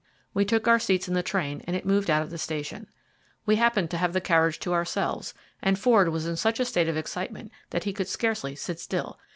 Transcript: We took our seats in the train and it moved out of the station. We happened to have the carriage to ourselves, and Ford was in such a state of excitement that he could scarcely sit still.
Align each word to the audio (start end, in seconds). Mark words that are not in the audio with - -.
We 0.33 0.45
took 0.45 0.67
our 0.67 0.79
seats 0.79 1.07
in 1.07 1.13
the 1.13 1.21
train 1.21 1.61
and 1.67 1.75
it 1.75 1.85
moved 1.85 2.09
out 2.09 2.23
of 2.23 2.31
the 2.31 2.39
station. 2.39 2.87
We 3.45 3.57
happened 3.57 3.91
to 3.91 3.97
have 3.99 4.13
the 4.13 4.19
carriage 4.19 4.57
to 4.61 4.73
ourselves, 4.73 5.35
and 5.61 5.77
Ford 5.77 6.09
was 6.09 6.25
in 6.25 6.37
such 6.37 6.59
a 6.59 6.65
state 6.65 6.89
of 6.89 6.97
excitement 6.97 7.51
that 7.69 7.83
he 7.83 7.93
could 7.93 8.07
scarcely 8.07 8.55
sit 8.55 8.79
still. 8.79 9.19